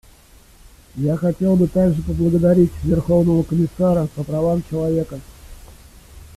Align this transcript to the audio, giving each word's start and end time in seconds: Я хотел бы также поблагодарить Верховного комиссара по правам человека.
Я 0.95 1.15
хотел 1.15 1.55
бы 1.57 1.67
также 1.67 2.01
поблагодарить 2.01 2.71
Верховного 2.81 3.43
комиссара 3.43 4.07
по 4.15 4.23
правам 4.23 4.63
человека. 4.67 5.19